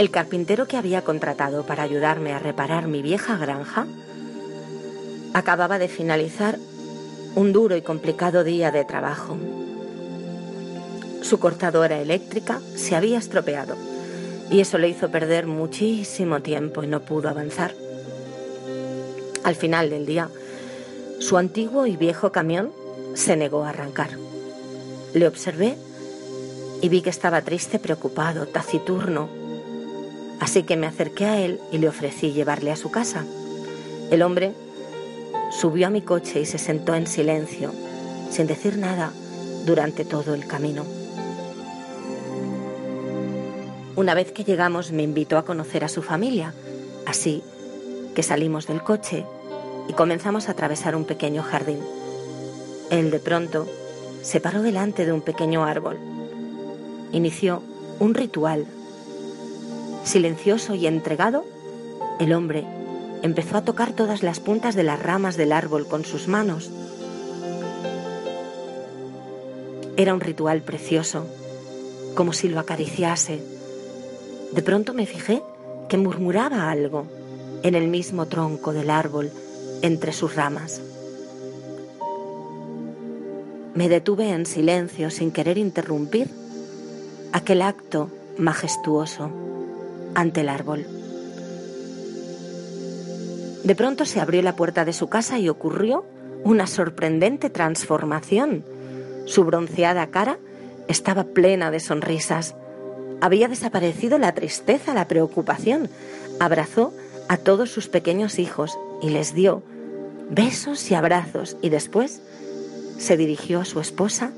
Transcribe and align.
El 0.00 0.10
carpintero 0.10 0.66
que 0.66 0.78
había 0.78 1.04
contratado 1.04 1.66
para 1.66 1.82
ayudarme 1.82 2.32
a 2.32 2.38
reparar 2.38 2.88
mi 2.88 3.02
vieja 3.02 3.36
granja 3.36 3.86
acababa 5.34 5.78
de 5.78 5.88
finalizar 5.88 6.58
un 7.34 7.52
duro 7.52 7.76
y 7.76 7.82
complicado 7.82 8.42
día 8.42 8.70
de 8.70 8.86
trabajo. 8.86 9.36
Su 11.20 11.38
cortadora 11.38 12.00
eléctrica 12.00 12.62
se 12.76 12.96
había 12.96 13.18
estropeado 13.18 13.76
y 14.50 14.60
eso 14.60 14.78
le 14.78 14.88
hizo 14.88 15.10
perder 15.10 15.46
muchísimo 15.46 16.40
tiempo 16.40 16.82
y 16.82 16.86
no 16.86 17.00
pudo 17.00 17.28
avanzar. 17.28 17.74
Al 19.44 19.54
final 19.54 19.90
del 19.90 20.06
día, 20.06 20.30
su 21.18 21.36
antiguo 21.36 21.86
y 21.86 21.98
viejo 21.98 22.32
camión 22.32 22.72
se 23.12 23.36
negó 23.36 23.64
a 23.64 23.68
arrancar. 23.68 24.12
Le 25.12 25.28
observé 25.28 25.76
y 26.80 26.88
vi 26.88 27.02
que 27.02 27.10
estaba 27.10 27.42
triste, 27.42 27.78
preocupado, 27.78 28.46
taciturno. 28.46 29.49
Así 30.40 30.62
que 30.62 30.76
me 30.76 30.86
acerqué 30.86 31.26
a 31.26 31.38
él 31.38 31.60
y 31.70 31.78
le 31.78 31.88
ofrecí 31.88 32.32
llevarle 32.32 32.72
a 32.72 32.76
su 32.76 32.90
casa. 32.90 33.24
El 34.10 34.22
hombre 34.22 34.52
subió 35.50 35.86
a 35.86 35.90
mi 35.90 36.02
coche 36.02 36.40
y 36.40 36.46
se 36.46 36.58
sentó 36.58 36.94
en 36.94 37.06
silencio, 37.06 37.72
sin 38.30 38.46
decir 38.46 38.78
nada, 38.78 39.12
durante 39.66 40.04
todo 40.04 40.34
el 40.34 40.46
camino. 40.46 40.84
Una 43.96 44.14
vez 44.14 44.32
que 44.32 44.44
llegamos 44.44 44.92
me 44.92 45.02
invitó 45.02 45.36
a 45.36 45.44
conocer 45.44 45.84
a 45.84 45.88
su 45.88 46.00
familia, 46.00 46.54
así 47.06 47.42
que 48.14 48.22
salimos 48.22 48.66
del 48.66 48.82
coche 48.82 49.26
y 49.88 49.92
comenzamos 49.92 50.48
a 50.48 50.52
atravesar 50.52 50.96
un 50.96 51.04
pequeño 51.04 51.42
jardín. 51.42 51.80
Él 52.90 53.10
de 53.10 53.18
pronto 53.18 53.66
se 54.22 54.40
paró 54.40 54.62
delante 54.62 55.04
de 55.04 55.12
un 55.12 55.20
pequeño 55.20 55.64
árbol. 55.64 55.98
Inició 57.12 57.62
un 57.98 58.14
ritual. 58.14 58.66
Silencioso 60.04 60.74
y 60.74 60.86
entregado, 60.86 61.44
el 62.18 62.32
hombre 62.32 62.64
empezó 63.22 63.56
a 63.56 63.62
tocar 63.62 63.92
todas 63.92 64.22
las 64.22 64.40
puntas 64.40 64.74
de 64.74 64.82
las 64.82 65.02
ramas 65.02 65.36
del 65.36 65.52
árbol 65.52 65.86
con 65.86 66.04
sus 66.04 66.26
manos. 66.26 66.70
Era 69.96 70.14
un 70.14 70.20
ritual 70.20 70.62
precioso, 70.62 71.26
como 72.14 72.32
si 72.32 72.48
lo 72.48 72.58
acariciase. 72.58 73.40
De 74.52 74.62
pronto 74.62 74.94
me 74.94 75.06
fijé 75.06 75.42
que 75.88 75.98
murmuraba 75.98 76.70
algo 76.70 77.06
en 77.62 77.74
el 77.74 77.88
mismo 77.88 78.26
tronco 78.26 78.72
del 78.72 78.90
árbol, 78.90 79.30
entre 79.82 80.12
sus 80.12 80.34
ramas. 80.34 80.80
Me 83.74 83.88
detuve 83.88 84.30
en 84.30 84.46
silencio 84.46 85.10
sin 85.10 85.30
querer 85.30 85.58
interrumpir 85.58 86.28
aquel 87.32 87.62
acto 87.62 88.10
majestuoso 88.38 89.30
ante 90.14 90.40
el 90.42 90.48
árbol. 90.48 90.86
De 93.64 93.74
pronto 93.74 94.04
se 94.06 94.20
abrió 94.20 94.42
la 94.42 94.56
puerta 94.56 94.84
de 94.84 94.92
su 94.92 95.08
casa 95.08 95.38
y 95.38 95.48
ocurrió 95.48 96.04
una 96.44 96.66
sorprendente 96.66 97.50
transformación. 97.50 98.64
Su 99.26 99.44
bronceada 99.44 100.06
cara 100.06 100.38
estaba 100.88 101.24
plena 101.24 101.70
de 101.70 101.80
sonrisas. 101.80 102.54
Había 103.20 103.48
desaparecido 103.48 104.18
la 104.18 104.32
tristeza, 104.32 104.94
la 104.94 105.06
preocupación. 105.06 105.90
Abrazó 106.38 106.94
a 107.28 107.36
todos 107.36 107.70
sus 107.70 107.88
pequeños 107.88 108.38
hijos 108.38 108.78
y 109.02 109.10
les 109.10 109.34
dio 109.34 109.62
besos 110.30 110.90
y 110.90 110.94
abrazos 110.94 111.56
y 111.60 111.68
después 111.68 112.22
se 112.98 113.16
dirigió 113.16 113.60
a 113.60 113.64
su 113.64 113.80
esposa, 113.80 114.32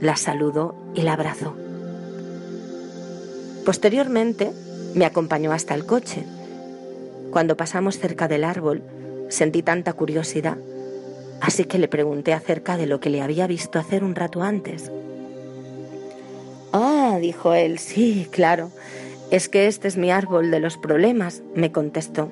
la 0.00 0.16
saludó 0.16 0.74
y 0.94 1.02
la 1.02 1.14
abrazó. 1.14 1.54
Posteriormente 3.64 4.52
me 4.94 5.04
acompañó 5.04 5.52
hasta 5.52 5.74
el 5.74 5.86
coche 5.86 6.24
cuando 7.32 7.56
pasamos 7.56 7.98
cerca 7.98 8.28
del 8.28 8.44
árbol, 8.44 8.82
sentí 9.30 9.62
tanta 9.62 9.94
curiosidad, 9.94 10.58
así 11.40 11.64
que 11.64 11.78
le 11.78 11.88
pregunté 11.88 12.34
acerca 12.34 12.76
de 12.76 12.86
lo 12.86 13.00
que 13.00 13.08
le 13.08 13.22
había 13.22 13.46
visto 13.46 13.78
hacer 13.78 14.04
un 14.04 14.14
rato 14.14 14.42
antes. 14.42 14.92
Ah, 16.74 17.16
dijo 17.20 17.54
él, 17.54 17.78
sí, 17.78 18.28
claro, 18.30 18.70
es 19.30 19.48
que 19.48 19.66
este 19.66 19.88
es 19.88 19.96
mi 19.96 20.10
árbol 20.10 20.50
de 20.50 20.60
los 20.60 20.76
problemas, 20.76 21.42
me 21.54 21.72
contestó. 21.72 22.30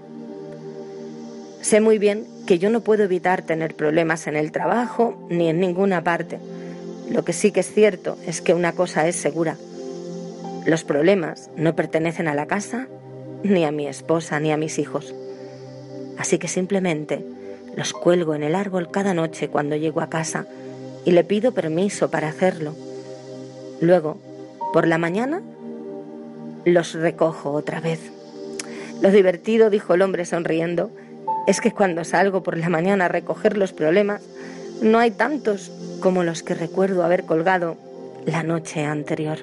Sé 1.62 1.81
muy 1.81 1.98
bien 1.98 2.27
que 2.47 2.59
yo 2.59 2.69
no 2.69 2.82
puedo 2.82 3.03
evitar 3.03 3.41
tener 3.41 3.75
problemas 3.75 4.27
en 4.27 4.37
el 4.37 4.53
trabajo 4.53 5.27
ni 5.31 5.48
en 5.48 5.60
ninguna 5.60 6.04
parte. 6.04 6.38
Lo 7.10 7.25
que 7.25 7.32
sí 7.32 7.53
que 7.53 7.60
es 7.60 7.72
cierto 7.72 8.19
es 8.27 8.42
que 8.42 8.53
una 8.53 8.72
cosa 8.72 9.09
es 9.09 9.16
segura. 9.16 9.56
Los 10.66 10.84
problemas 10.84 11.50
no 11.56 11.75
pertenecen 11.75 12.28
a 12.28 12.34
la 12.34 12.47
casa 12.47 12.87
ni 13.43 13.65
a 13.65 13.72
mi 13.72 13.87
esposa, 13.87 14.41
ni 14.41 14.53
a 14.53 14.56
mis 14.56 14.78
hijos. 14.78 15.15
Así 16.19 16.38
que 16.38 16.48
simplemente 16.48 17.25
los 17.76 17.93
cuelgo 17.93 18.34
en 18.34 18.43
el 18.43 18.54
árbol 18.54 18.91
cada 18.91 19.15
noche 19.15 19.48
cuando 19.48 19.76
llego 19.76 20.00
a 20.00 20.10
casa 20.10 20.47
y 21.04 21.12
le 21.12 21.25
pido 21.25 21.53
permiso 21.53 22.10
para 22.10 22.28
hacerlo. 22.28 22.75
Luego, 23.81 24.19
por 24.72 24.87
la 24.87 24.98
mañana, 24.98 25.41
los 26.65 26.92
recojo 26.92 27.53
otra 27.53 27.81
vez. 27.81 28.00
Lo 29.00 29.10
divertido, 29.10 29.71
dijo 29.71 29.94
el 29.94 30.03
hombre 30.03 30.27
sonriendo, 30.27 30.91
es 31.47 31.62
que 31.62 31.72
cuando 31.72 32.04
salgo 32.04 32.42
por 32.42 32.59
la 32.59 32.69
mañana 32.69 33.06
a 33.06 33.09
recoger 33.09 33.56
los 33.56 33.72
problemas, 33.72 34.21
no 34.82 34.98
hay 34.98 35.10
tantos 35.10 35.72
como 36.00 36.22
los 36.22 36.42
que 36.42 36.54
recuerdo 36.54 37.03
haber 37.03 37.25
colgado 37.25 37.77
la 38.27 38.42
noche 38.42 38.84
anterior. 38.84 39.38